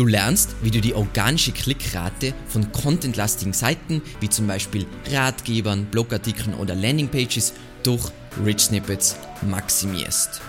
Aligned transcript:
Du 0.00 0.06
lernst, 0.06 0.56
wie 0.62 0.70
du 0.70 0.80
die 0.80 0.94
organische 0.94 1.52
Klickrate 1.52 2.32
von 2.48 2.72
contentlastigen 2.72 3.52
Seiten 3.52 4.00
wie 4.20 4.30
zum 4.30 4.46
Beispiel 4.46 4.86
Ratgebern, 5.12 5.84
Blogartikeln 5.90 6.54
oder 6.54 6.74
Landingpages 6.74 7.52
durch 7.82 8.10
Rich 8.42 8.60
Snippets 8.60 9.16
maximierst. 9.42 10.40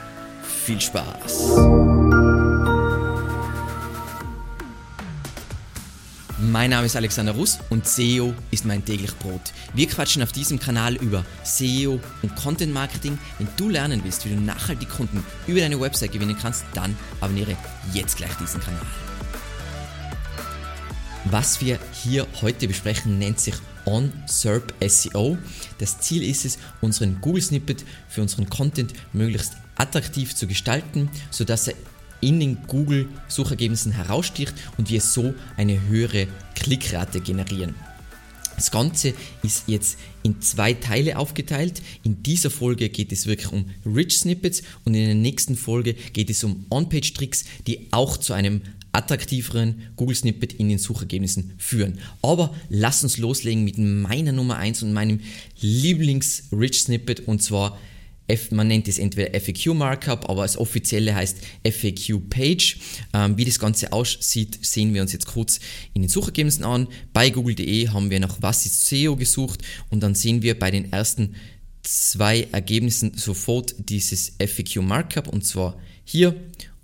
Viel 0.64 0.80
Spaß! 0.80 1.50
Mein 6.40 6.70
Name 6.70 6.86
ist 6.86 6.96
Alexander 6.96 7.34
Russ 7.34 7.60
und 7.70 7.86
SEO 7.86 8.34
ist 8.52 8.64
mein 8.64 8.86
täglich 8.86 9.14
Brot. 9.18 9.52
Wir 9.74 9.90
quatschen 9.90 10.24
auf 10.24 10.32
diesem 10.32 10.62
Kanal 10.62 10.96
über 10.96 11.26
SEO 11.44 12.00
und 12.22 12.36
Content 12.38 12.74
Marketing. 12.74 13.20
Wenn 13.38 13.50
du 13.58 13.68
lernen 13.68 14.00
willst, 14.06 14.24
wie 14.24 14.34
du 14.34 14.40
nachhaltig 14.40 14.88
Kunden 14.90 15.22
über 15.46 15.60
deine 15.60 15.82
Website 15.82 16.14
gewinnen 16.14 16.38
kannst, 16.42 16.64
dann 16.74 16.96
abonniere 17.20 17.58
jetzt 17.94 18.16
gleich 18.16 18.34
diesen 18.36 18.62
Kanal. 18.62 18.88
Was 21.32 21.62
wir 21.62 21.80
hier 22.04 22.28
heute 22.42 22.68
besprechen, 22.68 23.18
nennt 23.18 23.40
sich 23.40 23.56
On-SERP 23.86 24.74
SEO. 24.86 25.38
Das 25.78 26.02
Ziel 26.02 26.24
ist 26.24 26.44
es, 26.44 26.58
unseren 26.82 27.22
Google 27.22 27.42
Snippet 27.42 27.86
für 28.10 28.22
unseren 28.22 28.50
Content 28.50 28.92
möglichst 29.14 29.54
attraktiv 29.76 30.36
zu 30.36 30.46
gestalten, 30.46 31.10
sodass 31.30 31.70
er 31.70 31.76
in 32.20 32.42
den 32.42 32.58
Google 32.68 33.08
Suchergebnissen 33.30 33.94
heraussticht 33.94 34.54
und 34.76 34.90
wir 34.90 35.00
so 35.00 35.34
eine 35.56 35.82
höhere 35.88 36.28
Klickrate 36.54 37.22
generieren. 37.22 37.76
Das 38.58 38.70
Ganze 38.70 39.14
ist 39.42 39.64
jetzt 39.68 39.98
in 40.24 40.42
zwei 40.42 40.74
Teile 40.74 41.18
aufgeteilt. 41.18 41.82
In 42.04 42.24
dieser 42.24 42.52
Folge 42.52 42.90
geht 42.90 43.14
es 43.14 43.26
wirklich 43.26 43.54
um 43.54 43.70
Rich 43.86 44.20
Snippets 44.20 44.64
und 44.84 44.96
in 44.96 45.06
der 45.06 45.16
nächsten 45.16 45.56
Folge 45.56 45.94
geht 45.94 46.30
es 46.30 46.44
um 46.44 46.66
On-Page-Tricks, 46.70 47.46
die 47.68 47.88
auch 47.92 48.18
zu 48.18 48.34
einem 48.34 48.64
attraktiveren 48.94 49.90
Google 49.96 50.16
Snippet 50.16 50.54
in 50.54 50.70
den 50.70 50.78
Suchergebnissen 50.78 51.54
führen. 51.58 52.00
Aber 52.22 52.54
lass 52.70 53.04
uns 53.04 53.18
loslegen 53.18 53.64
mit 53.64 53.78
meiner 53.78 54.32
Nummer 54.32 54.58
1 54.58 54.84
und 54.84 54.94
meinem 54.94 55.20
Lieblings-Rich 55.60 56.82
Snippet 56.82 57.22
und 57.28 57.42
zwar 57.42 57.78
man 58.52 58.68
nennt 58.68 58.88
es 58.88 58.98
entweder 58.98 59.38
FAQ 59.38 59.74
Markup, 59.74 60.30
aber 60.30 60.44
das 60.44 60.58
offizielle 60.58 61.14
heißt 61.14 61.38
FAQ 61.66 62.30
Page. 62.30 62.78
Ähm, 63.14 63.38
wie 63.38 63.46
das 63.46 63.60
Ganze 63.60 63.92
aussieht, 63.92 64.60
sehen 64.62 64.94
wir 64.94 65.02
uns 65.02 65.12
jetzt 65.12 65.28
kurz 65.28 65.60
in 65.94 66.02
den 66.02 66.10
Suchergebnissen 66.10 66.64
an. 66.64 66.88
Bei 67.14 67.30
google.de 67.30 67.90
haben 67.90 68.10
wir 68.10 68.20
nach 68.20 68.38
Was 68.42 68.66
ist 68.66 68.88
SEO 68.88 69.16
gesucht 69.18 69.62
und 69.90 70.02
dann 70.02 70.16
sehen 70.16 70.42
wir 70.42 70.58
bei 70.58 70.72
den 70.72 70.94
ersten 70.94 71.36
zwei 71.84 72.48
Ergebnissen 72.52 73.18
sofort 73.18 73.76
dieses 73.78 74.34
FAQ 74.40 74.78
Markup 74.78 75.28
und 75.28 75.46
zwar 75.46 75.78
hier 76.06 76.36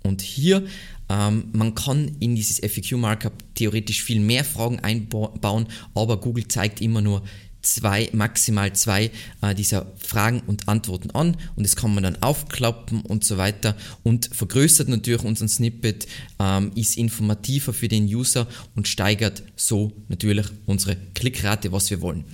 und 0.02 0.22
hier. 0.22 0.66
Ähm, 1.08 1.44
man 1.52 1.74
kann 1.74 2.16
in 2.20 2.36
dieses 2.36 2.58
FAQ-Markup 2.60 3.32
theoretisch 3.54 4.02
viel 4.02 4.20
mehr 4.20 4.44
Fragen 4.44 4.80
einbauen, 4.80 5.66
aber 5.94 6.20
Google 6.20 6.48
zeigt 6.48 6.80
immer 6.80 7.00
nur 7.00 7.22
zwei, 7.62 8.08
maximal 8.12 8.72
zwei 8.72 9.10
äh, 9.42 9.54
dieser 9.54 9.86
Fragen 9.98 10.40
und 10.46 10.68
Antworten 10.68 11.10
an 11.10 11.36
und 11.56 11.64
das 11.64 11.76
kann 11.76 11.92
man 11.92 12.04
dann 12.04 12.22
aufklappen 12.22 13.02
und 13.02 13.24
so 13.24 13.36
weiter 13.36 13.76
und 14.04 14.30
vergrößert 14.32 14.88
natürlich 14.88 15.24
unseren 15.24 15.48
Snippet, 15.48 16.06
ähm, 16.38 16.72
ist 16.74 16.96
informativer 16.96 17.72
für 17.72 17.88
den 17.88 18.04
User 18.04 18.46
und 18.74 18.88
steigert 18.88 19.42
so 19.56 19.92
natürlich 20.08 20.46
unsere 20.66 20.96
Klickrate, 21.14 21.72
was 21.72 21.90
wir 21.90 22.00
wollen. 22.00 22.24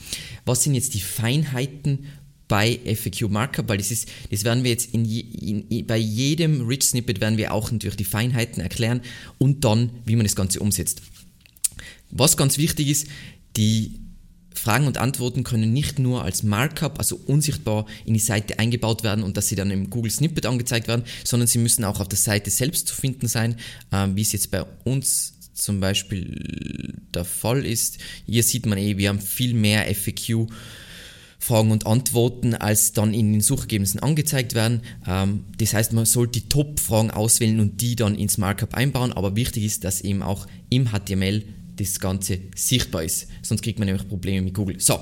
Was 0.44 0.62
sind 0.62 0.74
jetzt 0.74 0.94
die 0.94 1.00
Feinheiten 1.00 2.06
bei 2.48 2.78
FAQ 2.84 3.30
Markup, 3.30 3.68
weil 3.68 3.78
das 3.78 3.90
ist, 3.90 4.08
das 4.30 4.44
werden 4.44 4.64
wir 4.64 4.70
jetzt 4.70 4.92
in, 4.92 5.04
je, 5.04 5.20
in, 5.20 5.86
bei 5.86 5.96
jedem 5.96 6.66
Rich 6.66 6.84
Snippet 6.84 7.20
werden 7.20 7.38
wir 7.38 7.52
auch 7.52 7.70
natürlich 7.70 7.96
die 7.96 8.04
Feinheiten 8.04 8.62
erklären 8.62 9.00
und 9.38 9.64
dann, 9.64 9.90
wie 10.04 10.16
man 10.16 10.24
das 10.24 10.36
Ganze 10.36 10.60
umsetzt. 10.60 11.02
Was 12.10 12.36
ganz 12.36 12.58
wichtig 12.58 12.88
ist, 12.88 13.08
die 13.56 14.00
Fragen 14.54 14.86
und 14.86 14.98
Antworten 14.98 15.42
können 15.42 15.72
nicht 15.72 15.98
nur 15.98 16.22
als 16.22 16.42
Markup, 16.42 16.98
also 16.98 17.16
unsichtbar 17.16 17.86
in 18.04 18.14
die 18.14 18.20
Seite 18.20 18.58
eingebaut 18.58 19.02
werden 19.02 19.24
und 19.24 19.36
dass 19.36 19.48
sie 19.48 19.56
dann 19.56 19.70
im 19.70 19.90
Google 19.90 20.10
Snippet 20.10 20.46
angezeigt 20.46 20.86
werden, 20.86 21.04
sondern 21.24 21.48
sie 21.48 21.58
müssen 21.58 21.84
auch 21.84 22.00
auf 22.00 22.08
der 22.08 22.18
Seite 22.18 22.50
selbst 22.50 22.88
zu 22.88 22.94
finden 22.94 23.26
sein, 23.26 23.56
äh, 23.90 24.06
wie 24.14 24.22
es 24.22 24.32
jetzt 24.32 24.50
bei 24.50 24.64
uns 24.84 25.34
zum 25.54 25.80
Beispiel 25.80 26.94
der 27.14 27.24
Fall 27.24 27.64
ist. 27.64 27.98
Hier 28.26 28.42
sieht 28.42 28.66
man 28.66 28.78
eh, 28.78 28.96
wir 28.96 29.08
haben 29.08 29.20
viel 29.20 29.54
mehr 29.54 29.92
FAQ 29.94 30.48
Fragen 31.44 31.72
und 31.72 31.86
Antworten 31.86 32.54
als 32.54 32.92
dann 32.92 33.12
in 33.12 33.32
den 33.32 33.42
Suchergebnissen 33.42 34.00
angezeigt 34.00 34.54
werden. 34.54 34.80
Ähm, 35.06 35.44
das 35.58 35.74
heißt, 35.74 35.92
man 35.92 36.06
sollte 36.06 36.40
die 36.40 36.48
Top-Fragen 36.48 37.10
auswählen 37.10 37.60
und 37.60 37.82
die 37.82 37.96
dann 37.96 38.14
ins 38.14 38.38
Markup 38.38 38.72
einbauen, 38.72 39.12
aber 39.12 39.36
wichtig 39.36 39.64
ist, 39.64 39.84
dass 39.84 40.00
eben 40.00 40.22
auch 40.22 40.46
im 40.70 40.88
HTML 40.88 41.44
das 41.76 42.00
Ganze 42.00 42.38
sichtbar 42.56 43.04
ist. 43.04 43.26
Sonst 43.42 43.62
kriegt 43.62 43.78
man 43.78 43.86
nämlich 43.86 44.08
Probleme 44.08 44.40
mit 44.40 44.54
Google. 44.54 44.80
So, 44.80 44.98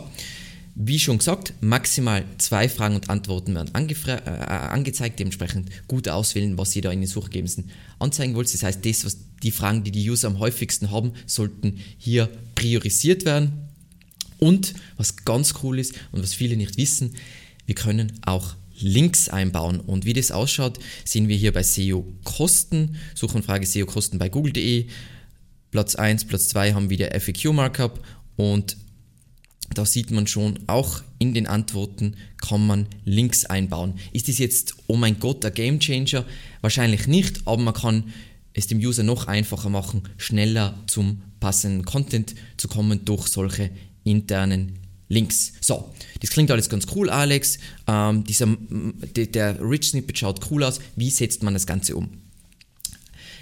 wie 0.75 0.99
schon 0.99 1.19
gesagt, 1.19 1.55
maximal 1.61 2.25
zwei 2.39 2.69
Fragen 2.69 2.97
und 2.97 3.09
Antworten 3.09 3.55
werden 3.55 3.71
äh, 3.75 4.21
angezeigt, 4.27 5.21
dementsprechend 5.21 5.71
gut 5.87 6.09
auswählen, 6.09 6.59
was 6.59 6.75
ihr 6.75 6.83
da 6.83 6.91
in 6.91 7.03
den 7.03 7.09
Suchergebnissen 7.09 7.71
anzeigen 8.01 8.35
wollt. 8.35 8.53
Das 8.53 8.65
heißt, 8.65 8.85
das, 8.85 9.05
was 9.05 9.19
die 9.45 9.53
Fragen, 9.53 9.85
die 9.85 9.93
die 9.93 10.11
User 10.11 10.27
am 10.27 10.41
häufigsten 10.41 10.91
haben, 10.91 11.13
sollten 11.27 11.79
hier 11.99 12.29
priorisiert 12.57 13.25
werden. 13.25 13.62
Und 14.43 14.75
was 14.97 15.25
ganz 15.25 15.55
cool 15.63 15.79
ist 15.79 15.95
und 16.11 16.21
was 16.21 16.35
viele 16.35 16.57
nicht 16.57 16.77
wissen, 16.77 17.15
wir 17.65 17.77
können 17.77 18.19
auch 18.23 18.57
Links 18.77 19.29
einbauen. 19.29 19.79
Und 19.79 20.05
wie 20.05 20.15
das 20.15 20.33
ausschaut, 20.33 20.81
sehen 21.05 21.29
wir 21.29 21.37
hier 21.37 21.53
bei 21.53 21.63
SEO 21.63 22.05
Kosten, 22.25 22.97
Suchanfrage 23.15 23.65
SEO 23.65 23.87
Kosten 23.87 24.19
bei 24.19 24.29
google.de. 24.29 24.89
Platz 25.71 25.95
1, 25.95 26.25
Platz 26.25 26.49
2 26.49 26.73
haben 26.73 26.91
wir 26.91 26.97
der 26.97 27.21
FAQ 27.21 27.53
Markup 27.53 28.05
und 28.35 28.77
da 29.75 29.87
sieht 29.87 30.11
man 30.11 30.27
schon, 30.27 30.59
auch 30.67 31.03
in 31.21 31.35
den 31.35 31.47
Antworten 31.47 32.17
kann 32.39 32.67
man 32.67 32.89
Links 33.05 33.45
einbauen. 33.45 33.95
Ist 34.13 34.27
das 34.27 34.39
jetzt, 34.39 34.75
oh 34.89 34.97
mein 34.97 35.21
Gott, 35.21 35.45
ein 35.45 35.55
Game 35.55 35.79
Changer? 35.79 36.25
Wahrscheinlich 36.63 37.07
nicht, 37.07 37.47
aber 37.47 37.63
man 37.63 37.75
kann 37.75 38.13
es 38.55 38.67
dem 38.67 38.81
User 38.81 39.05
noch 39.05 39.29
einfacher 39.29 39.71
machen, 39.71 40.03
schneller 40.17 40.77
zum 40.89 41.23
passenden 41.39 41.85
Content 41.85 42.35
zu 42.57 42.67
kommen 42.67 43.05
durch 43.05 43.29
solche 43.29 43.71
internen 44.05 44.79
Links. 45.09 45.53
So, 45.61 45.93
das 46.21 46.31
klingt 46.31 46.51
alles 46.51 46.71
ganz 46.71 46.87
cool, 46.95 47.11
Alex. 47.11 47.59
Ähm, 47.87 48.25
dieser, 48.25 48.57
der, 49.15 49.61
Rich 49.61 49.91
Snippet 49.91 50.19
schaut 50.19 50.51
cool 50.51 50.65
aus. 50.65 50.81
Wie 50.97 51.11
setzt 51.11 51.43
man 51.43 51.53
das 51.53 51.67
Ganze 51.67 51.97
um? 51.97 52.09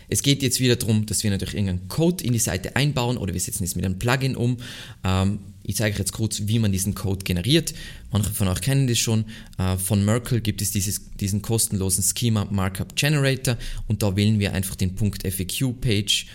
Es 0.08 0.22
geht 0.22 0.42
jetzt 0.42 0.58
wieder 0.58 0.74
darum, 0.74 1.06
dass 1.06 1.22
wir 1.22 1.30
natürlich 1.30 1.54
irgendeinen 1.54 1.86
Code 1.86 2.24
in 2.24 2.32
die 2.32 2.40
Seite 2.40 2.74
einbauen 2.74 3.16
oder 3.16 3.32
wir 3.32 3.40
setzen 3.40 3.62
es 3.62 3.76
mit 3.76 3.84
einem 3.84 4.00
Plugin 4.00 4.34
um. 4.34 4.56
Ähm, 5.04 5.38
ich 5.62 5.76
zeige 5.76 5.94
euch 5.94 5.98
jetzt 6.00 6.12
kurz, 6.12 6.42
wie 6.46 6.58
man 6.58 6.72
diesen 6.72 6.96
Code 6.96 7.22
generiert. 7.22 7.72
Manche 8.10 8.30
von 8.30 8.48
euch 8.48 8.60
kennen 8.60 8.88
das 8.88 8.98
schon. 8.98 9.24
Äh, 9.56 9.76
von 9.76 10.04
Merkle 10.04 10.40
gibt 10.40 10.62
es 10.62 10.72
dieses, 10.72 11.10
diesen 11.20 11.42
kostenlosen 11.42 12.02
Schema 12.02 12.46
Markup 12.50 12.96
Generator 12.96 13.56
und 13.86 14.02
da 14.02 14.16
wählen 14.16 14.40
wir 14.40 14.52
einfach 14.52 14.74
den 14.74 14.96
Punkt 14.96 15.22
FAQ 15.22 15.80
Page 15.80 16.26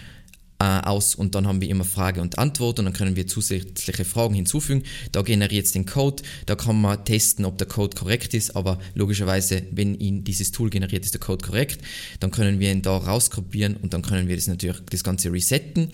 aus 0.66 1.16
und 1.16 1.36
dann 1.36 1.48
haben 1.48 1.62
wir 1.62 1.70
immer 1.70 1.84
Frage 1.84 2.22
und 2.22 2.38
Antwort 2.38 2.80
und 2.80 2.86
dann 2.86 2.94
können 2.94 3.16
wir 3.16 3.28
zusätzliche 3.28 4.06
Fragen 4.06 4.34
hinzufügen. 4.34 4.84
Da 5.12 5.22
generiert 5.22 5.66
es 5.66 5.72
den 5.72 5.86
Code, 5.86 6.24
da 6.46 6.56
kann 6.56 6.80
man 6.80 7.04
testen, 7.06 7.46
ob 7.46 7.58
der 7.58 7.68
Code 7.68 7.96
korrekt 7.96 8.34
ist, 8.34 8.56
aber 8.56 8.80
logischerweise, 8.94 9.64
wenn 9.72 9.96
ihn 10.00 10.24
dieses 10.24 10.52
Tool 10.52 10.70
generiert, 10.70 11.06
ist 11.06 11.14
der 11.14 11.22
Code 11.22 11.46
korrekt. 11.46 11.82
Dann 12.20 12.32
können 12.32 12.60
wir 12.60 12.72
ihn 12.72 12.82
da 12.82 12.98
rauskopieren 12.98 13.76
und 13.78 13.94
dann 13.94 14.02
können 14.02 14.28
wir 14.28 14.36
das 14.36 14.48
natürlich 14.48 14.80
das 14.90 15.04
Ganze 15.04 15.32
resetten. 15.32 15.92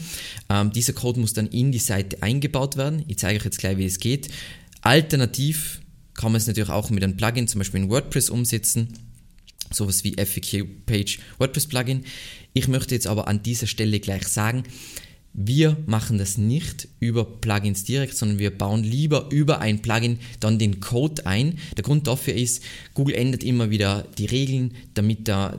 Ähm, 0.50 0.72
dieser 0.72 0.94
Code 0.94 1.20
muss 1.20 1.34
dann 1.34 1.48
in 1.48 1.72
die 1.72 1.80
Seite 1.80 2.22
eingebaut 2.24 2.78
werden. 2.78 3.04
Ich 3.08 3.18
zeige 3.18 3.40
euch 3.40 3.46
jetzt 3.46 3.60
gleich, 3.60 3.78
wie 3.78 3.86
es 3.86 4.00
geht. 4.00 4.30
Alternativ 4.82 5.82
kann 6.14 6.32
man 6.32 6.40
es 6.40 6.48
natürlich 6.48 6.70
auch 6.70 6.90
mit 6.90 7.04
einem 7.04 7.18
Plugin, 7.18 7.48
zum 7.48 7.60
Beispiel 7.60 7.82
in 7.82 7.90
WordPress 7.90 8.30
umsetzen 8.30 8.90
sowas 9.74 10.04
wie 10.04 10.14
FAQ 10.14 10.86
Page 10.86 11.20
WordPress 11.38 11.68
Plugin. 11.68 12.04
Ich 12.54 12.68
möchte 12.68 12.96
jetzt 12.96 13.08
aber 13.08 13.28
an 13.28 13.44
dieser 13.44 13.68
Stelle 13.68 14.00
gleich 14.00 14.28
sagen, 14.28 14.64
wir 15.34 15.78
machen 15.86 16.18
das 16.18 16.38
nicht 16.38 16.90
über 17.00 17.24
Plugins 17.24 17.86
direkt, 17.86 18.18
sondern 18.18 18.40
wir 18.40 18.52
bauen 18.52 18.84
lieber 18.84 19.30
über 19.32 19.60
ein 19.60 19.82
Plugin 19.82 20.20
dann 20.42 20.60
den 20.60 20.82
Code 20.82 21.26
ein. 21.26 21.58
Der 21.78 21.84
Grund 21.84 22.08
dafür 22.08 22.34
ist, 22.34 22.64
Google 22.94 23.16
ändert 23.16 23.44
immer 23.44 23.70
wieder 23.70 24.06
die 24.18 24.26
Regeln, 24.26 24.74
damit 24.94 25.30
da, 25.30 25.58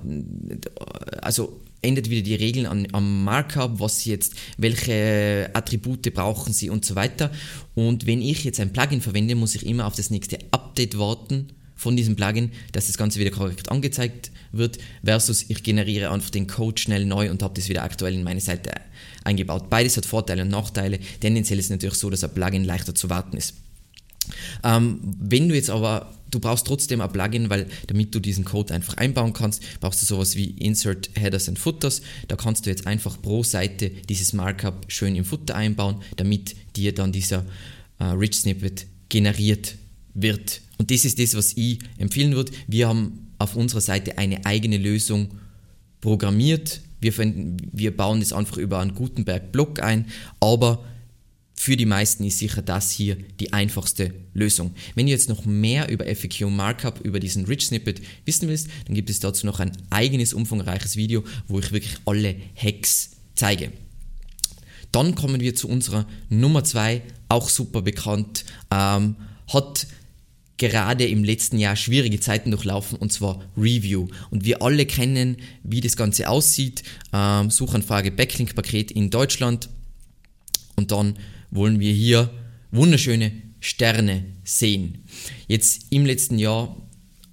also 1.23 1.61
ändert 1.81 2.11
wieder 2.11 2.23
die 2.23 2.35
Regeln 2.35 2.67
an, 2.67 2.87
am 2.93 3.25
Markup, 3.25 3.81
was 3.81 4.01
sie 4.01 4.11
jetzt, 4.11 4.35
welche 4.59 5.51
Attribute 5.55 6.13
brauchen 6.13 6.53
sie 6.53 6.69
und 6.69 6.85
so 6.85 6.95
weiter. 6.95 7.33
Und 7.75 8.07
wenn 8.07 8.21
ich 8.21 8.45
jetzt 8.45 8.61
ein 8.61 8.75
Plugin 8.75 9.01
verwende, 9.01 9.35
muss 9.35 9.55
ich 9.55 9.65
immer 9.65 9.87
auf 9.87 9.97
das 9.97 10.11
nächste 10.11 10.39
Update 10.51 10.99
warten 10.99 11.49
von 11.83 11.97
diesem 11.97 12.15
Plugin, 12.15 12.53
dass 12.71 12.87
das 12.87 12.97
Ganze 12.97 13.19
wieder 13.19 13.33
korrekt 13.33 13.69
angezeigt 13.69 14.31
wird, 14.53 14.79
versus 15.05 15.47
ich 15.49 15.65
generiere 15.65 16.13
einfach 16.13 16.31
den 16.31 16.47
Code 16.47 16.81
schnell 16.81 17.05
neu 17.05 17.29
und 17.29 17.43
habe 17.43 17.55
das 17.55 17.69
wieder 17.69 17.83
aktuell 17.83 18.15
in 18.15 18.23
meine 18.23 18.41
Seite 18.41 18.71
eingebaut. 19.25 19.69
Beides 19.69 19.97
hat 19.97 20.07
Vorteile 20.07 20.43
und 20.43 20.49
Nachteile. 20.49 21.01
Tendenziell 21.19 21.59
ist 21.59 21.67
es 21.67 21.71
natürlich 21.71 21.97
so, 21.97 22.09
dass 22.09 22.23
ein 22.23 22.33
Plugin 22.33 22.63
leichter 22.63 22.95
zu 22.95 23.11
warten 23.11 23.37
ist. 23.37 23.55
Ähm, 24.63 25.01
wenn 25.03 25.49
du 25.49 25.57
jetzt 25.57 25.71
aber 25.71 26.15
du 26.31 26.39
brauchst 26.39 26.69
trotzdem 26.69 27.01
ein 27.01 27.11
Plugin, 27.11 27.51
weil 27.51 27.67
damit 27.89 28.15
du 28.15 28.21
diesen 28.21 28.45
Code 28.45 28.73
einfach 28.73 28.97
einbauen 28.97 29.33
kannst, 29.33 29.65
brauchst 29.81 30.01
du 30.03 30.07
sowas 30.07 30.37
wie 30.37 30.51
Insert 30.51 31.11
Headers 31.15 31.49
and 31.49 31.59
Footers. 31.59 32.01
Da 32.29 32.37
kannst 32.37 32.65
du 32.65 32.71
jetzt 32.71 32.87
einfach 32.87 33.21
pro 33.21 33.43
Seite 33.43 33.91
dieses 34.09 34.33
Markup 34.33 34.85
schön 34.87 35.17
im 35.17 35.25
Footer 35.25 35.57
einbauen, 35.57 36.01
damit 36.15 36.55
dir 36.77 36.95
dann 36.95 37.11
dieser 37.11 37.45
äh, 37.99 38.05
Rich 38.05 38.37
Snippet 38.37 38.87
generiert 39.09 39.75
wird. 40.15 40.61
Und 40.79 40.91
das 40.91 41.05
ist 41.05 41.19
das, 41.19 41.35
was 41.35 41.57
ich 41.57 41.79
empfehlen 41.99 42.35
würde. 42.35 42.53
Wir 42.67 42.89
haben 42.89 43.33
auf 43.39 43.57
unserer 43.57 43.81
Seite 43.81 44.19
eine 44.19 44.45
eigene 44.47 44.79
Lösung 44.79 45.35
programmiert. 46.01 46.81
Wir, 47.01 47.13
wir 47.17 47.97
bauen 47.97 48.21
das 48.21 48.33
einfach 48.33 48.57
über 48.57 48.79
einen 48.79 48.95
Gutenberg-Block 48.95 49.83
ein, 49.83 50.07
aber 50.41 50.85
für 51.55 51.77
die 51.77 51.87
meisten 51.87 52.25
ist 52.25 52.41
sicher 52.41 52.61
das 52.61 52.91
hier 52.91 53.17
die 53.39 53.53
einfachste 53.53 54.13
Lösung. 54.35 54.75
Wenn 54.97 55.07
du 55.07 55.13
jetzt 55.13 55.29
noch 55.29 55.45
mehr 55.45 55.89
über 55.91 56.05
FAQ 56.05 56.51
Markup, 56.51 57.01
über 57.03 57.21
diesen 57.21 57.45
Rich 57.45 57.67
Snippet 57.67 58.03
wissen 58.25 58.49
willst, 58.49 58.69
dann 58.87 58.97
gibt 58.97 59.11
es 59.11 59.21
dazu 59.21 59.47
noch 59.47 59.61
ein 59.61 59.71
eigenes 59.91 60.35
umfangreiches 60.35 60.97
Video, 60.97 61.23
wo 61.47 61.61
ich 61.61 61.71
wirklich 61.71 61.95
alle 62.05 62.35
Hacks 62.57 63.11
zeige. 63.37 63.71
Dann 64.91 65.15
kommen 65.15 65.41
wir 65.41 65.55
zu 65.55 65.69
unserer 65.69 66.07
Nummer 66.29 66.65
2, 66.65 67.01
auch 67.29 67.49
super 67.49 67.83
bekannt, 67.83 68.45
ähm, 68.73 69.15
hat 69.53 69.87
gerade 70.59 71.07
im 71.07 71.25
letzten 71.25 71.59
Jahr 71.59 71.77
schwierige 71.77 72.21
Zeiten 72.21 72.51
durchlaufen 72.51 72.99
und 72.99 73.13
zwar 73.13 73.43
Review. 73.57 74.09
Und 74.31 74.45
wir 74.45 74.63
alle 74.63 74.87
kennen, 74.87 75.37
wie 75.65 75.81
das 75.81 75.97
Ganze 75.97 76.29
aussieht. 76.29 76.83
Ähm, 77.13 77.51
Suchanfrage 77.51 78.11
Backlink-Paket 78.11 78.91
in 78.91 79.11
Deutschland 79.11 79.69
und 80.77 80.91
dann 80.91 81.17
wollen 81.51 81.81
wir 81.81 81.93
hier 81.93 82.31
wunderschöne 82.71 83.33
Sterne 83.61 84.25
sehen. 84.45 85.05
Jetzt 85.47 85.87
im 85.91 86.07
letzten 86.07 86.39
Jahr, 86.39 86.77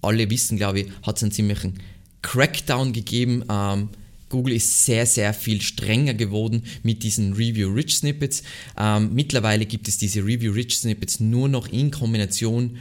alle 0.01 0.29
wissen 0.29 0.57
glaube 0.57 0.81
ich, 0.81 0.87
hat 1.03 1.17
es 1.17 1.23
einen 1.23 1.31
ziemlichen 1.31 1.79
Crackdown 2.21 2.93
gegeben. 2.93 3.43
Ähm, 3.49 3.89
Google 4.29 4.53
ist 4.53 4.85
sehr, 4.85 5.05
sehr 5.05 5.33
viel 5.33 5.61
strenger 5.61 6.13
geworden 6.13 6.63
mit 6.83 7.03
diesen 7.03 7.33
Review-Rich 7.33 7.97
Snippets. 7.97 8.43
Ähm, 8.77 9.13
mittlerweile 9.13 9.65
gibt 9.65 9.87
es 9.87 9.97
diese 9.97 10.21
Review-Rich 10.21 10.77
Snippets 10.77 11.19
nur 11.19 11.49
noch 11.49 11.67
in 11.67 11.91
Kombination 11.91 12.77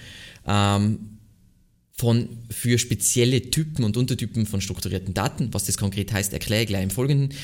ähm, 0.47 1.19
von 1.93 2.29
für 2.51 2.79
spezielle 2.79 3.51
Typen 3.51 3.85
und 3.85 3.97
Untertypen 3.97 4.47
von 4.47 4.61
strukturierten 4.61 5.15
Daten. 5.15 5.53
Was 5.53 5.65
das 5.65 5.79
konkret 5.79 6.13
heißt, 6.13 6.33
erkläre 6.33 6.63
ich 6.63 6.69
gleich 6.69 6.85
im 6.85 6.91
Folgenden. 6.91 7.35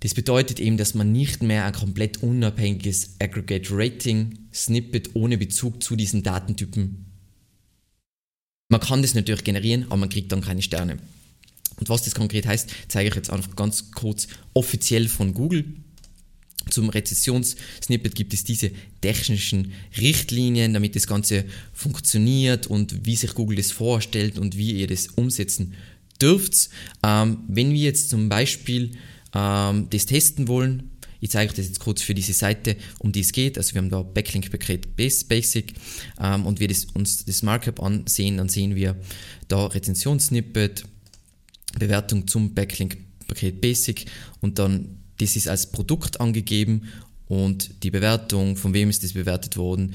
Das 0.00 0.14
bedeutet 0.14 0.60
eben, 0.60 0.76
dass 0.76 0.94
man 0.94 1.12
nicht 1.12 1.42
mehr 1.42 1.64
ein 1.66 1.72
komplett 1.72 2.22
unabhängiges 2.22 3.16
Aggregate 3.20 3.68
Rating 3.70 4.38
Snippet 4.52 5.10
ohne 5.14 5.38
Bezug 5.38 5.82
zu 5.82 5.94
diesen 5.94 6.22
Datentypen. 6.22 7.06
Man 8.68 8.80
kann 8.80 9.02
das 9.02 9.14
natürlich 9.14 9.44
generieren, 9.44 9.84
aber 9.86 9.98
man 9.98 10.08
kriegt 10.08 10.32
dann 10.32 10.40
keine 10.40 10.62
Sterne. 10.62 10.98
Und 11.80 11.88
was 11.88 12.02
das 12.02 12.14
konkret 12.14 12.46
heißt, 12.46 12.70
zeige 12.88 13.08
ich 13.08 13.14
jetzt 13.14 13.30
einfach 13.30 13.56
ganz 13.56 13.90
kurz 13.92 14.28
offiziell 14.54 15.08
von 15.08 15.34
Google. 15.34 15.64
Zum 16.68 16.90
Rezessionssnippet 16.90 18.14
gibt 18.14 18.34
es 18.34 18.44
diese 18.44 18.70
technischen 19.00 19.72
Richtlinien, 19.98 20.74
damit 20.74 20.94
das 20.94 21.06
Ganze 21.06 21.46
funktioniert 21.72 22.66
und 22.66 23.06
wie 23.06 23.16
sich 23.16 23.34
Google 23.34 23.56
das 23.56 23.72
vorstellt 23.72 24.38
und 24.38 24.56
wie 24.56 24.72
ihr 24.72 24.86
das 24.86 25.08
umsetzen 25.08 25.74
dürft. 26.20 26.68
Ähm, 27.02 27.38
wenn 27.48 27.72
wir 27.72 27.80
jetzt 27.80 28.10
zum 28.10 28.28
Beispiel 28.28 28.92
ähm, 29.34 29.88
das 29.90 30.06
testen 30.06 30.48
wollen. 30.48 30.90
Ich 31.22 31.30
zeige 31.30 31.50
euch 31.50 31.56
das 31.56 31.66
jetzt 31.66 31.80
kurz 31.80 32.00
für 32.00 32.14
diese 32.14 32.32
Seite, 32.32 32.76
um 32.98 33.12
die 33.12 33.20
es 33.20 33.32
geht. 33.32 33.58
Also 33.58 33.74
wir 33.74 33.82
haben 33.82 33.90
da 33.90 34.02
Backlink-Paket 34.02 34.96
Basic 34.96 35.74
ähm, 36.20 36.46
und 36.46 36.60
wir 36.60 36.68
das, 36.68 36.86
uns 36.94 37.24
das 37.24 37.42
Markup 37.42 37.82
ansehen, 37.82 38.38
dann 38.38 38.48
sehen 38.48 38.74
wir 38.74 38.96
da 39.48 39.66
Rezensionssnippet, 39.66 40.84
Bewertung 41.80 42.28
zum 42.28 42.54
Backlink-Paket 42.54 43.60
Basic 43.60 44.06
und 44.40 44.60
dann 44.60 45.00
das 45.18 45.36
ist 45.36 45.48
als 45.48 45.70
Produkt 45.70 46.20
angegeben 46.20 46.84
und 47.26 47.82
die 47.82 47.90
Bewertung, 47.90 48.56
von 48.56 48.72
wem 48.72 48.88
ist 48.90 49.04
das 49.04 49.12
bewertet 49.12 49.56
worden, 49.56 49.94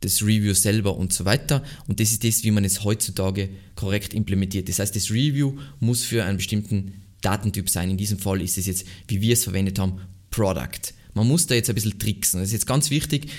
das 0.00 0.22
Review 0.22 0.54
selber 0.54 0.96
und 0.96 1.12
so 1.12 1.24
weiter. 1.24 1.62
Und 1.86 2.00
das 2.00 2.10
ist 2.10 2.24
das, 2.24 2.42
wie 2.42 2.50
man 2.50 2.64
es 2.64 2.84
heutzutage 2.84 3.50
korrekt 3.76 4.14
implementiert. 4.14 4.68
Das 4.68 4.78
heißt, 4.78 4.96
das 4.96 5.10
Review 5.10 5.58
muss 5.78 6.04
für 6.04 6.24
einen 6.24 6.38
bestimmten 6.38 6.94
Datentyp 7.20 7.68
sein. 7.68 7.90
In 7.90 7.96
diesem 7.96 8.18
Fall 8.18 8.40
ist 8.40 8.58
es 8.58 8.66
jetzt, 8.66 8.86
wie 9.08 9.20
wir 9.20 9.34
es 9.34 9.44
verwendet 9.44 9.78
haben, 9.78 10.00
Product. 10.30 10.94
Man 11.14 11.28
muss 11.28 11.46
da 11.46 11.54
jetzt 11.54 11.68
ein 11.68 11.74
bisschen 11.74 11.98
tricksen. 11.98 12.40
Das 12.40 12.48
ist 12.48 12.54
jetzt 12.54 12.66
ganz 12.66 12.90
wichtig. 12.90 13.30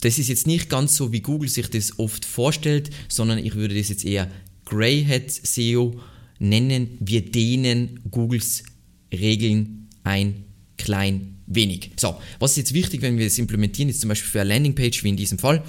Das 0.00 0.18
ist 0.18 0.28
jetzt 0.28 0.46
nicht 0.46 0.68
ganz 0.68 0.96
so, 0.96 1.12
wie 1.12 1.20
Google 1.20 1.48
sich 1.48 1.68
das 1.68 1.98
oft 1.98 2.24
vorstellt, 2.24 2.90
sondern 3.08 3.38
ich 3.38 3.54
würde 3.54 3.76
das 3.76 3.88
jetzt 3.88 4.04
eher 4.04 4.30
Greyhead 4.64 5.30
SEO 5.30 6.00
nennen. 6.42 6.98
Wir 7.00 7.22
dehnen 7.22 8.00
Googles 8.10 8.64
Regeln 9.12 9.88
ein 10.04 10.44
klein 10.76 11.38
wenig. 11.46 11.90
So, 11.96 12.18
was 12.38 12.52
ist 12.52 12.56
jetzt 12.56 12.74
wichtig, 12.74 13.02
wenn 13.02 13.18
wir 13.18 13.26
das 13.26 13.38
implementieren, 13.38 13.88
ist 13.88 14.00
zum 14.00 14.08
Beispiel 14.08 14.30
für 14.30 14.40
eine 14.40 14.54
Landingpage, 14.54 15.04
wie 15.04 15.10
in 15.10 15.16
diesem 15.16 15.38
Fall. 15.38 15.62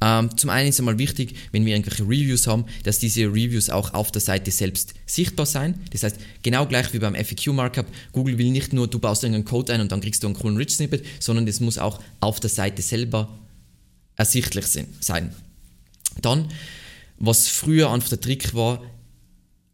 Ähm, 0.00 0.36
zum 0.36 0.50
einen 0.50 0.68
ist 0.68 0.78
einmal 0.78 0.98
wichtig, 0.98 1.34
wenn 1.52 1.66
wir 1.66 1.74
irgendwelche 1.74 2.04
Reviews 2.04 2.46
haben, 2.46 2.64
dass 2.84 2.98
diese 2.98 3.24
Reviews 3.24 3.68
auch 3.70 3.94
auf 3.94 4.12
der 4.12 4.20
Seite 4.20 4.50
selbst 4.50 4.94
sichtbar 5.06 5.46
sein. 5.46 5.80
Das 5.90 6.02
heißt, 6.02 6.18
genau 6.42 6.66
gleich 6.66 6.92
wie 6.92 6.98
beim 6.98 7.14
FAQ-Markup, 7.14 7.86
Google 8.12 8.38
will 8.38 8.50
nicht 8.50 8.72
nur, 8.72 8.88
du 8.88 8.98
baust 8.98 9.24
irgendeinen 9.24 9.44
Code 9.44 9.72
ein 9.72 9.80
und 9.80 9.92
dann 9.92 10.00
kriegst 10.00 10.22
du 10.22 10.28
einen 10.28 10.36
coolen 10.36 10.56
Rich-Snippet, 10.56 11.04
sondern 11.20 11.46
das 11.46 11.60
muss 11.60 11.78
auch 11.78 12.00
auf 12.20 12.40
der 12.40 12.50
Seite 12.50 12.82
selber 12.82 13.38
ersichtlich 14.16 14.66
sein. 15.00 15.34
Dann, 16.22 16.48
was 17.18 17.48
früher 17.48 17.90
einfach 17.90 18.10
der 18.10 18.20
Trick 18.20 18.54
war, 18.54 18.82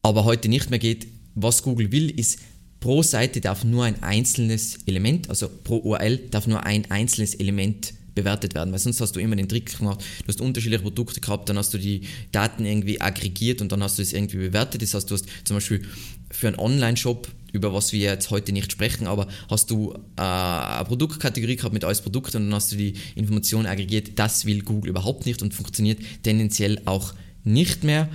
aber 0.03 0.25
heute 0.25 0.49
nicht 0.49 0.71
mehr 0.71 0.79
geht, 0.79 1.07
was 1.35 1.63
Google 1.63 1.93
will, 1.93 2.11
ist 2.11 2.41
pro 2.81 3.03
Seite 3.03 3.41
darf 3.41 3.65
nur 3.65 3.85
ein 3.85 4.03
einzelnes 4.03 4.79
Element, 4.87 5.29
also 5.29 5.49
pro 5.49 5.77
URL 5.79 6.19
darf 6.31 6.47
nur 6.47 6.65
ein 6.65 6.91
einzelnes 6.91 7.35
Element 7.35 7.93
bewertet 8.15 8.55
werden, 8.55 8.73
weil 8.73 8.79
sonst 8.79 9.01
hast 9.01 9.15
du 9.15 9.21
immer 9.21 9.37
den 9.37 9.49
Trick 9.49 9.79
gemacht, 9.79 10.01
du 10.01 10.29
hast 10.29 10.41
unterschiedliche 10.41 10.83
Produkte 10.83 11.21
gehabt, 11.21 11.49
dann 11.49 11.59
hast 11.59 11.73
du 11.75 11.79
die 11.79 12.03
Daten 12.33 12.65
irgendwie 12.65 13.01
aggregiert 13.01 13.61
und 13.61 13.71
dann 13.73 13.83
hast 13.83 13.99
du 13.99 14.03
es 14.03 14.13
irgendwie 14.13 14.39
bewertet. 14.39 14.83
Das 14.83 14.95
heißt, 14.95 15.11
du 15.11 15.15
hast 15.15 15.27
zum 15.45 15.57
Beispiel 15.57 15.83
für 16.31 16.49
einen 16.49 16.59
Online-Shop, 16.59 17.29
über 17.53 17.73
was 17.73 17.93
wir 17.93 18.01
jetzt 18.01 18.31
heute 18.31 18.53
nicht 18.53 18.73
sprechen, 18.73 19.07
aber 19.07 19.29
hast 19.49 19.71
du 19.71 19.95
äh, 20.17 20.23
eine 20.23 20.85
Produktkategorie 20.85 21.57
gehabt 21.57 21.75
mit 21.75 21.85
alles 21.85 22.01
Produkte 22.01 22.39
und 22.39 22.45
dann 22.45 22.55
hast 22.55 22.73
du 22.73 22.77
die 22.77 22.95
Informationen 23.15 23.67
aggregiert. 23.67 24.19
Das 24.19 24.45
will 24.45 24.63
Google 24.63 24.91
überhaupt 24.91 25.27
nicht 25.27 25.43
und 25.43 25.55
funktioniert 25.55 26.01
tendenziell 26.23 26.81
auch 26.85 27.15
nicht 27.45 27.85
mehr. 27.85 28.09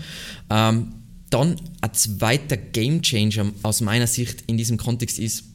Ähm, 0.49 0.93
dann 1.29 1.55
ein 1.81 1.93
zweiter 1.93 2.57
Game 2.57 3.01
Changer 3.01 3.51
aus 3.63 3.81
meiner 3.81 4.07
Sicht 4.07 4.43
in 4.47 4.57
diesem 4.57 4.77
Kontext 4.77 5.19
ist, 5.19 5.45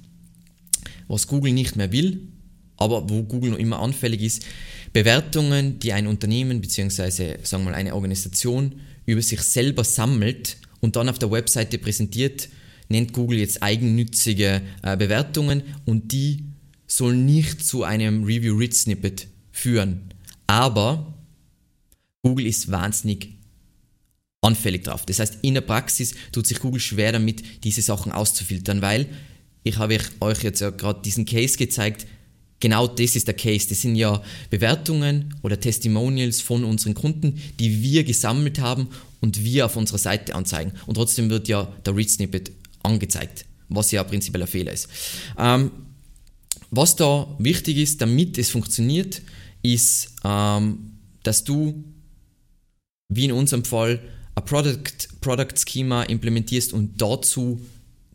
was 1.09 1.27
Google 1.27 1.53
nicht 1.53 1.77
mehr 1.77 1.93
will, 1.93 2.29
aber 2.77 3.09
wo 3.09 3.23
Google 3.23 3.51
noch 3.51 3.59
immer 3.59 3.81
anfällig 3.81 4.23
ist, 4.23 4.47
Bewertungen, 4.93 5.79
die 5.79 5.93
ein 5.93 6.07
Unternehmen 6.07 6.61
bzw. 6.61 7.39
sagen 7.43 7.65
wir 7.65 7.71
mal 7.71 7.75
eine 7.75 7.95
Organisation 7.95 8.81
über 9.07 9.23
sich 9.23 9.41
selber 9.43 9.85
sammelt 9.85 10.57
und 10.81 10.97
dann 10.97 11.09
auf 11.09 11.19
der 11.19 11.31
Webseite 11.31 11.79
präsentiert, 11.79 12.49
nennt 12.89 13.13
Google 13.13 13.39
jetzt 13.39 13.63
eigennützige 13.63 14.63
äh, 14.83 14.97
Bewertungen 14.97 15.63
und 15.85 16.13
die 16.13 16.45
sollen 16.87 17.25
nicht 17.25 17.65
zu 17.65 17.85
einem 17.85 18.25
Review 18.25 18.57
Rich 18.57 18.75
Snippet 18.75 19.29
führen. 19.53 20.13
Aber 20.47 21.15
Google 22.23 22.47
ist 22.47 22.71
wahnsinnig 22.71 23.40
anfällig 24.43 24.85
drauf. 24.85 25.05
Das 25.07 25.19
heißt, 25.19 25.39
in 25.43 25.55
der 25.55 25.61
Praxis 25.61 26.15
tut 26.33 26.47
sich 26.47 26.61
Google 26.61 26.81
schwer 26.81 27.13
damit, 27.13 27.43
diese 27.65 27.83
Sachen 27.83 28.13
auszufiltern, 28.13 28.81
weil 28.83 29.09
ich 29.63 29.77
habe 29.77 29.99
euch 30.21 30.43
jetzt 30.43 30.61
ja 30.61 30.71
gerade 30.71 31.03
diesen 31.03 31.27
Case 31.27 31.59
gezeigt. 31.59 32.07
Genau 32.61 32.87
das 32.87 33.17
ist 33.17 33.27
der 33.27 33.35
Case. 33.35 33.69
Das 33.69 33.83
sind 33.83 33.97
ja 33.97 34.23
Bewertungen 34.49 35.35
oder 35.43 35.61
Testimonials 35.61 36.41
von 36.41 36.65
unseren 36.65 36.95
Kunden, 36.95 37.41
die 37.59 37.83
wir 37.83 38.05
gesammelt 38.05 38.61
haben 38.61 38.89
und 39.21 39.45
wir 39.45 39.67
auf 39.67 39.77
unserer 39.77 39.99
Seite 39.99 40.35
anzeigen. 40.35 40.73
Und 40.87 40.95
trotzdem 40.95 41.29
wird 41.31 41.49
ja 41.49 41.71
der 41.85 41.97
Read 41.97 42.11
Snippet 42.11 42.53
angezeigt, 42.83 43.45
was 43.69 43.91
ja 43.91 44.03
prinzipiell 44.05 44.43
ein 44.43 44.49
Fehler 44.49 44.73
ist. 44.73 44.89
Ähm, 45.39 45.71
was 46.71 46.97
da 46.97 47.35
wichtig 47.39 47.79
ist, 47.79 48.01
damit 48.01 48.39
es 48.39 48.51
funktioniert, 48.51 49.23
ist, 49.63 50.15
ähm, 50.25 50.93
dass 51.23 51.45
du, 51.45 51.85
wie 53.09 53.25
in 53.25 53.33
unserem 53.33 53.65
Fall, 53.65 54.01
ein 54.35 54.45
Product, 54.45 55.09
Product 55.21 55.55
Schema 55.67 56.03
implementierst 56.05 56.73
und 56.73 57.01
dazu 57.01 57.61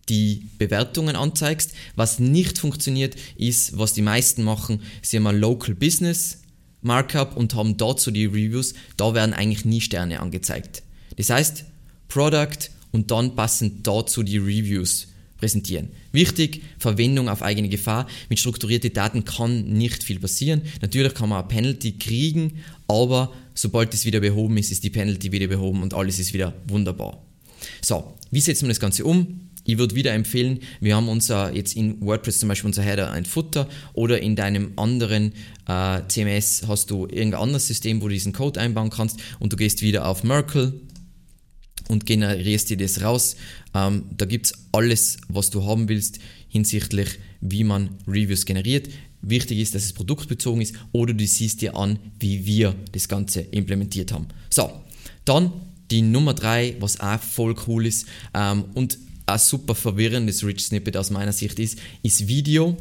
die 0.10 0.50
Bewertungen 0.58 1.16
anzeigst. 1.16 1.74
Was 1.96 2.20
nicht 2.20 2.60
funktioniert, 2.60 3.16
ist, 3.38 3.78
was 3.78 3.94
die 3.94 4.02
meisten 4.02 4.44
machen, 4.44 4.82
sie 5.02 5.18
haben 5.18 5.28
ein 5.28 5.40
Local 5.40 5.76
Business 5.76 6.40
Markup 6.86 7.36
und 7.36 7.56
haben 7.56 7.78
dazu 7.78 8.12
die 8.12 8.26
Reviews. 8.26 8.76
Da 8.96 9.14
werden 9.16 9.34
eigentlich 9.34 9.66
nie 9.66 9.82
Sterne 9.82 10.20
angezeigt. 10.20 10.84
Das 11.18 11.32
heißt, 11.32 11.66
Product 12.08 12.70
und 12.92 13.10
dann 13.12 13.36
passend 13.36 13.88
dazu 13.88 14.22
die 14.22 14.38
Reviews 14.38 15.08
präsentieren. 15.38 15.90
Wichtig, 16.12 16.62
Verwendung 16.78 17.28
auf 17.28 17.42
eigene 17.42 17.70
Gefahr. 17.70 18.08
Mit 18.30 18.40
strukturierten 18.40 18.94
Daten 18.94 19.26
kann 19.26 19.64
nicht 19.66 20.04
viel 20.04 20.20
passieren. 20.20 20.62
Natürlich 20.82 21.14
kann 21.16 21.30
man 21.30 21.40
eine 21.40 21.48
Penalty 21.48 21.94
kriegen, 21.94 22.60
aber 22.88 23.34
sobald 23.56 23.94
es 23.94 24.06
wieder 24.06 24.20
behoben 24.20 24.58
ist, 24.58 24.72
ist 24.72 24.84
die 24.84 24.92
Penalty 24.92 25.32
wieder 25.32 25.48
behoben 25.48 25.82
und 25.82 25.96
alles 25.96 26.20
ist 26.20 26.34
wieder 26.34 26.54
wunderbar. 26.68 27.26
So, 27.82 28.14
wie 28.30 28.42
setzen 28.42 28.66
wir 28.66 28.70
das 28.70 28.80
Ganze 28.80 29.06
um? 29.06 29.50
Ich 29.68 29.80
würde 29.80 29.96
wieder 29.96 30.14
empfehlen, 30.14 30.60
wir 30.80 30.96
haben 30.96 31.10
unser 31.10 31.52
jetzt 31.52 31.76
in 31.76 32.00
WordPress 32.00 32.40
zum 32.40 32.50
Beispiel 32.50 32.68
unser 32.68 32.84
Header 32.84 33.12
ein 33.12 33.26
Footer 33.26 33.68
oder 33.94 34.22
in 34.22 34.36
deinem 34.36 34.74
anderen 34.76 35.34
äh, 35.68 36.02
CMS 36.08 36.66
hast 36.68 36.92
du 36.92 37.08
irgendein 37.08 37.42
anderes 37.42 37.66
System, 37.66 38.00
wo 38.02 38.08
du 38.08 38.14
diesen 38.14 38.32
Code 38.32 38.60
einbauen 38.60 38.92
kannst 38.92 39.20
und 39.40 39.52
du 39.52 39.58
gehst 39.58 39.82
wieder 39.82 40.08
auf 40.08 40.24
Merkle 40.24 40.74
und 41.88 42.06
generierst 42.06 42.70
dir 42.70 42.78
das 42.78 43.02
raus. 43.02 43.38
Ähm, 43.74 44.06
da 44.16 44.26
gibt 44.26 44.48
es 44.48 44.54
alles, 44.72 45.18
was 45.30 45.50
du 45.50 45.66
haben 45.66 45.90
willst 45.90 46.20
hinsichtlich, 46.48 47.20
wie 47.42 47.64
man 47.64 47.90
Reviews 48.08 48.46
generiert. 48.46 48.88
Wichtig 49.28 49.60
ist, 49.60 49.74
dass 49.74 49.84
es 49.84 49.94
produktbezogen 49.94 50.62
ist 50.62 50.76
oder 50.92 51.14
du 51.14 51.26
siehst 51.26 51.62
dir 51.62 51.76
an, 51.76 51.98
wie 52.20 52.46
wir 52.46 52.76
das 52.92 53.08
Ganze 53.08 53.42
implementiert 53.42 54.12
haben. 54.12 54.28
So, 54.50 54.72
dann 55.26 55.52
die 55.90 56.02
Nummer 56.02 56.34
3, 56.34 56.78
was 56.80 57.00
auch 57.00 57.20
voll 57.20 57.56
cool 57.68 57.88
ist 57.88 58.06
ähm, 58.34 58.66
und 58.76 59.00
ein 59.26 59.40
super 59.40 59.74
verwirrendes 59.74 60.44
Rich 60.44 60.66
Snippet 60.66 60.96
aus 60.96 61.10
meiner 61.10 61.34
Sicht 61.34 61.58
ist, 61.58 61.80
ist 62.04 62.28
Video. 62.28 62.78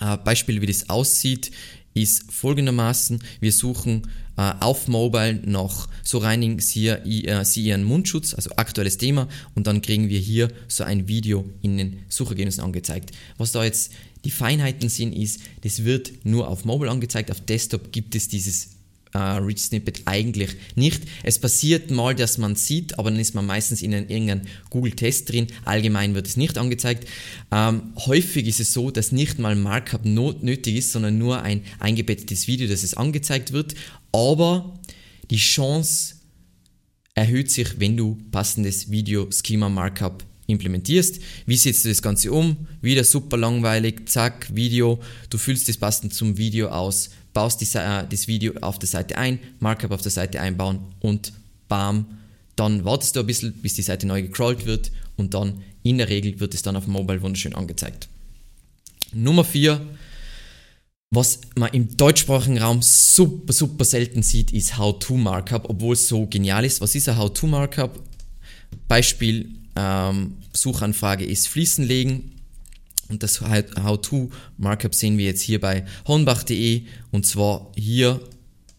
Äh, 0.00 0.16
Beispiel, 0.18 0.60
wie 0.60 0.66
das 0.66 0.88
aussieht, 0.88 1.52
ist 1.94 2.32
folgendermaßen, 2.32 3.22
wir 3.40 3.52
suchen 3.52 4.08
äh, 4.36 4.52
auf 4.60 4.88
Mobile 4.88 5.40
nach, 5.44 5.88
so 6.02 6.18
reinigen 6.18 6.58
Sie, 6.58 6.88
äh, 6.88 7.44
Sie 7.44 7.64
Ihren 7.64 7.84
Mundschutz, 7.84 8.34
also 8.34 8.50
aktuelles 8.56 8.96
Thema, 8.96 9.28
und 9.54 9.66
dann 9.66 9.82
kriegen 9.82 10.08
wir 10.08 10.18
hier 10.18 10.48
so 10.68 10.84
ein 10.84 11.06
Video 11.06 11.44
in 11.60 11.76
den 11.76 12.00
Suchergebnissen 12.08 12.64
angezeigt. 12.64 13.12
Was 13.36 13.52
da 13.52 13.62
jetzt 13.62 13.92
die 14.24 14.30
Feinheiten 14.30 14.88
sind, 14.88 15.12
ist, 15.12 15.40
das 15.62 15.84
wird 15.84 16.24
nur 16.24 16.48
auf 16.48 16.64
Mobile 16.64 16.90
angezeigt, 16.90 17.30
auf 17.30 17.40
Desktop 17.40 17.92
gibt 17.92 18.14
es 18.14 18.28
dieses 18.28 18.76
äh, 19.14 19.18
Rich 19.18 19.60
Snippet 19.60 20.02
eigentlich 20.06 20.50
nicht. 20.74 21.02
Es 21.22 21.38
passiert 21.38 21.90
mal, 21.90 22.14
dass 22.14 22.38
man 22.38 22.56
sieht, 22.56 22.98
aber 22.98 23.10
dann 23.10 23.20
ist 23.20 23.34
man 23.34 23.46
meistens 23.46 23.82
in 23.82 23.92
irgendeinem 23.92 24.42
Google-Test 24.70 25.30
drin. 25.30 25.48
Allgemein 25.64 26.14
wird 26.14 26.26
es 26.26 26.36
nicht 26.36 26.58
angezeigt. 26.58 27.06
Ähm, 27.50 27.92
häufig 27.96 28.46
ist 28.46 28.60
es 28.60 28.72
so, 28.72 28.90
dass 28.90 29.12
nicht 29.12 29.38
mal 29.38 29.54
Markup 29.54 30.04
nötig 30.04 30.76
ist, 30.76 30.92
sondern 30.92 31.18
nur 31.18 31.42
ein 31.42 31.62
eingebettetes 31.78 32.46
Video, 32.46 32.68
dass 32.68 32.82
es 32.82 32.94
angezeigt 32.94 33.52
wird. 33.52 33.74
Aber 34.12 34.78
die 35.30 35.36
Chance 35.36 36.16
erhöht 37.14 37.50
sich, 37.50 37.78
wenn 37.78 37.96
du 37.96 38.18
passendes 38.30 38.90
Video-Schema-Markup 38.90 40.24
implementierst. 40.46 41.20
Wie 41.46 41.56
setzt 41.56 41.84
du 41.84 41.88
das 41.88 42.02
Ganze 42.02 42.32
um? 42.32 42.56
Wieder 42.80 43.04
super 43.04 43.36
langweilig, 43.36 44.08
zack, 44.08 44.48
Video. 44.54 45.00
Du 45.30 45.38
füllst 45.38 45.68
das 45.68 45.76
passend 45.76 46.14
zum 46.14 46.36
Video 46.36 46.68
aus 46.68 47.10
baust 47.32 47.60
die, 47.60 47.78
äh, 47.78 48.06
das 48.08 48.28
Video 48.28 48.54
auf 48.60 48.78
der 48.78 48.88
Seite 48.88 49.16
ein, 49.16 49.38
Markup 49.60 49.90
auf 49.90 50.02
der 50.02 50.10
Seite 50.10 50.40
einbauen 50.40 50.80
und 51.00 51.32
bam, 51.68 52.06
dann 52.56 52.84
wartest 52.84 53.16
du 53.16 53.20
ein 53.20 53.26
bisschen, 53.26 53.52
bis 53.54 53.74
die 53.74 53.82
Seite 53.82 54.06
neu 54.06 54.22
gecrawlt 54.22 54.66
wird 54.66 54.92
und 55.16 55.34
dann 55.34 55.62
in 55.82 55.98
der 55.98 56.08
Regel 56.08 56.38
wird 56.40 56.54
es 56.54 56.62
dann 56.62 56.76
auf 56.76 56.86
Mobile 56.86 57.22
wunderschön 57.22 57.54
angezeigt. 57.54 58.08
Nummer 59.12 59.44
4, 59.44 59.80
was 61.10 61.40
man 61.56 61.70
im 61.72 61.96
deutschsprachigen 61.96 62.58
Raum 62.58 62.80
super, 62.82 63.52
super 63.52 63.84
selten 63.84 64.22
sieht, 64.22 64.52
ist 64.52 64.78
How-To-Markup, 64.78 65.68
obwohl 65.68 65.94
es 65.94 66.08
so 66.08 66.26
genial 66.26 66.64
ist. 66.64 66.80
Was 66.80 66.94
ist 66.94 67.08
ein 67.08 67.18
How-To-Markup? 67.18 68.00
Beispiel, 68.88 69.50
ähm, 69.76 70.34
Suchanfrage 70.52 71.24
ist 71.24 71.48
Fließen 71.48 71.84
legen 71.84 72.32
und 73.08 73.22
das 73.22 73.40
How-To-Markup 73.40 74.94
sehen 74.94 75.18
wir 75.18 75.26
jetzt 75.26 75.42
hier 75.42 75.60
bei 75.60 75.84
hornbach.de 76.06 76.82
und 77.10 77.26
zwar 77.26 77.70
hier 77.76 78.20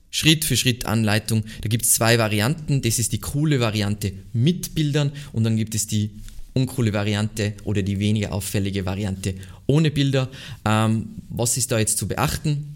Schritt 0.09 0.45
für 0.45 0.55
Schritt 0.55 0.85
Anleitung. 0.85 1.43
Da 1.61 1.69
gibt 1.69 1.85
es 1.85 1.93
zwei 1.93 2.19
Varianten. 2.19 2.83
Das 2.83 2.99
ist 2.99 3.13
die 3.13 3.19
coole 3.19 3.59
Variante 3.59 4.13
mit 4.31 4.75
Bildern 4.75 5.11
und 5.31 5.43
dann 5.43 5.57
gibt 5.57 5.73
es 5.73 5.87
die 5.87 6.11
uncoole 6.53 6.93
Variante 6.93 7.53
oder 7.63 7.81
die 7.81 7.97
weniger 7.97 8.31
auffällige 8.31 8.85
Variante 8.85 9.33
ohne 9.65 9.89
Bilder. 9.89 10.29
Ähm, 10.65 11.15
was 11.29 11.57
ist 11.57 11.71
da 11.71 11.79
jetzt 11.79 11.97
zu 11.97 12.07
beachten? 12.07 12.75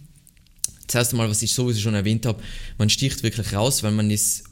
Zuerst 0.87 1.11
einmal, 1.11 1.29
was 1.29 1.43
ich 1.43 1.53
sowieso 1.53 1.79
schon 1.79 1.93
erwähnt 1.93 2.25
habe, 2.25 2.41
man 2.77 2.89
sticht 2.89 3.21
wirklich 3.21 3.53
raus, 3.53 3.83
weil 3.83 3.91
man 3.91 4.09
ist 4.09 4.45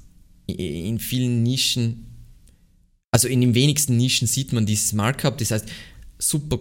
in 0.48 1.00
vielen 1.00 1.42
Nischen, 1.44 2.06
also 3.16 3.30
in 3.30 3.40
den 3.40 3.56
wenigsten 3.56 3.96
Nischen 3.96 4.28
sieht 4.28 4.52
man 4.52 4.66
dieses 4.66 4.92
Markup. 4.92 5.38
Das 5.38 5.52
heißt, 5.52 5.68
super 6.20 6.60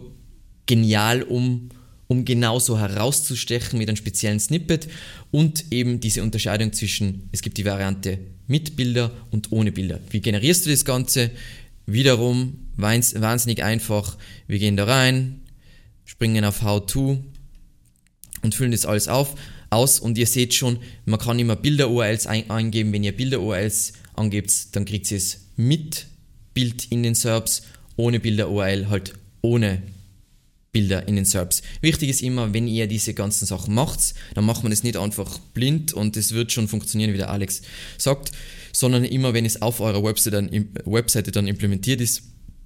genial, 0.66 1.24
um, 1.24 1.70
um 2.06 2.24
genauso 2.24 2.78
herauszustechen 2.78 3.76
mit 3.76 3.88
einem 3.88 3.96
speziellen 3.96 4.38
Snippet 4.38 4.86
und 5.32 5.64
eben 5.72 5.98
diese 5.98 6.22
Unterscheidung 6.22 6.72
zwischen, 6.72 7.28
es 7.32 7.42
gibt 7.42 7.58
die 7.58 7.64
Variante 7.64 8.20
mit 8.46 8.76
Bilder 8.76 9.10
und 9.32 9.50
ohne 9.50 9.72
Bilder. 9.72 9.98
Wie 10.10 10.20
generierst 10.20 10.64
du 10.64 10.70
das 10.70 10.84
Ganze? 10.84 11.32
Wiederum 11.86 12.56
wahnsinnig 12.76 13.64
einfach. 13.64 14.16
Wir 14.46 14.60
gehen 14.60 14.76
da 14.76 14.84
rein, 14.84 15.40
springen 16.04 16.44
auf 16.44 16.62
How 16.62 16.86
to 16.86 17.18
und 18.42 18.54
füllen 18.54 18.70
das 18.70 18.86
alles 18.86 19.08
auf, 19.08 19.34
aus 19.70 19.98
und 19.98 20.16
ihr 20.18 20.28
seht 20.28 20.54
schon, 20.54 20.78
man 21.04 21.18
kann 21.18 21.36
immer 21.36 21.56
Bilder-URLs 21.56 22.28
ein, 22.28 22.48
eingeben. 22.48 22.92
Wenn 22.92 23.02
ihr 23.02 23.16
Bilder-URLs 23.16 23.94
angebt, 24.14 24.76
dann 24.76 24.84
kriegt 24.84 25.10
ihr 25.10 25.16
es 25.16 25.48
mit 25.56 26.06
Bild 26.54 26.86
in 26.90 27.02
den 27.02 27.14
SERPs, 27.14 27.62
ohne 27.96 28.20
Bilder-URL 28.20 28.88
halt 28.88 29.14
ohne 29.42 29.82
Bilder 30.72 31.06
in 31.06 31.16
den 31.16 31.24
SERPs. 31.24 31.62
Wichtig 31.80 32.10
ist 32.10 32.22
immer, 32.22 32.52
wenn 32.52 32.66
ihr 32.66 32.86
diese 32.86 33.14
ganzen 33.14 33.46
Sachen 33.46 33.74
macht, 33.74 34.14
dann 34.34 34.44
macht 34.44 34.62
man 34.62 34.72
es 34.72 34.82
nicht 34.82 34.96
einfach 34.96 35.38
blind 35.54 35.92
und 35.92 36.16
es 36.16 36.32
wird 36.32 36.50
schon 36.52 36.66
funktionieren, 36.68 37.12
wie 37.12 37.18
der 37.18 37.30
Alex 37.30 37.62
sagt, 37.96 38.32
sondern 38.72 39.04
immer, 39.04 39.34
wenn 39.34 39.44
es 39.44 39.62
auf 39.62 39.80
eurer 39.80 40.02
Webseite 40.02 40.32
dann, 40.32 40.68
Webseite 40.84 41.30
dann 41.30 41.46
implementiert 41.46 42.00
ist, 42.00 42.24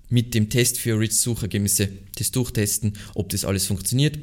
mit 0.08 0.32
dem 0.34 0.48
Test 0.48 0.78
für 0.78 0.98
Rich-Suchergebnisse 0.98 1.90
das 2.16 2.30
durchtesten, 2.30 2.94
ob 3.14 3.28
das 3.28 3.44
alles 3.44 3.66
funktioniert. 3.66 4.18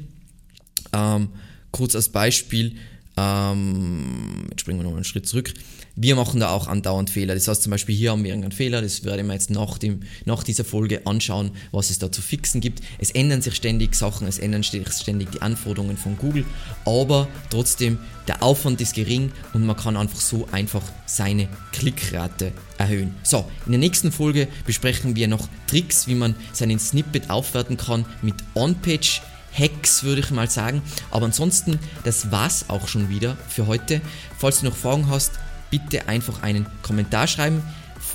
Ähm, 0.92 1.28
kurz 1.70 1.94
als 1.94 2.08
Beispiel, 2.08 2.76
ähm, 3.16 4.46
jetzt 4.50 4.60
springen 4.60 4.78
wir 4.78 4.84
nochmal 4.84 4.98
einen 4.98 5.04
Schritt 5.04 5.26
zurück. 5.26 5.54
Wir 5.94 6.14
machen 6.16 6.40
da 6.40 6.50
auch 6.50 6.66
andauernd 6.66 7.08
Fehler. 7.08 7.34
Das 7.34 7.48
heißt 7.48 7.62
zum 7.62 7.70
Beispiel, 7.70 7.94
hier 7.94 8.10
haben 8.10 8.22
wir 8.22 8.28
irgendeinen 8.28 8.52
Fehler, 8.52 8.82
das 8.82 9.04
werden 9.04 9.26
wir 9.26 9.32
jetzt 9.32 9.50
nach, 9.50 9.78
dem, 9.78 10.00
nach 10.26 10.42
dieser 10.42 10.64
Folge 10.64 11.06
anschauen, 11.06 11.52
was 11.72 11.88
es 11.88 11.98
da 11.98 12.12
zu 12.12 12.20
fixen 12.20 12.60
gibt. 12.60 12.80
Es 12.98 13.10
ändern 13.10 13.40
sich 13.40 13.54
ständig 13.54 13.94
Sachen, 13.94 14.26
es 14.26 14.38
ändern 14.38 14.62
sich 14.62 14.86
ständig 14.92 15.30
die 15.30 15.40
Anforderungen 15.40 15.96
von 15.96 16.18
Google, 16.18 16.44
aber 16.84 17.28
trotzdem, 17.48 17.98
der 18.28 18.42
Aufwand 18.42 18.80
ist 18.80 18.94
gering 18.94 19.32
und 19.54 19.64
man 19.64 19.76
kann 19.76 19.96
einfach 19.96 20.20
so 20.20 20.46
einfach 20.52 20.82
seine 21.06 21.48
Klickrate 21.72 22.52
erhöhen. 22.76 23.14
So, 23.22 23.46
in 23.64 23.72
der 23.72 23.78
nächsten 23.78 24.12
Folge 24.12 24.48
besprechen 24.66 25.16
wir 25.16 25.28
noch 25.28 25.48
Tricks, 25.68 26.06
wie 26.06 26.14
man 26.14 26.34
seinen 26.52 26.78
Snippet 26.78 27.30
aufwerten 27.30 27.78
kann 27.78 28.04
mit 28.20 28.34
On-Page 28.54 29.22
Hacks, 29.56 30.02
würde 30.04 30.20
ich 30.20 30.30
mal 30.30 30.50
sagen. 30.50 30.82
Aber 31.10 31.26
ansonsten, 31.26 31.78
das 32.04 32.30
war's 32.30 32.66
auch 32.68 32.88
schon 32.88 33.08
wieder 33.08 33.36
für 33.48 33.66
heute. 33.66 34.00
Falls 34.38 34.60
du 34.60 34.66
noch 34.66 34.76
Fragen 34.76 35.08
hast, 35.08 35.32
bitte 35.70 36.08
einfach 36.08 36.42
einen 36.42 36.66
Kommentar 36.82 37.26
schreiben. 37.26 37.62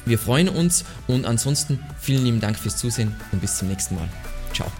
Wir 0.06 0.18
freuen 0.18 0.50
uns 0.50 0.86
und 1.08 1.26
ansonsten 1.26 1.80
vielen 2.00 2.26
lieben 2.26 2.40
Dank 2.40 2.58
fürs 2.58 2.78
Zusehen 2.78 3.16
und 3.32 3.42
bis 3.42 3.58
zum 3.58 3.68
nächsten 3.68 3.96
Mal. 3.96 4.08
Ciao. 4.54 4.72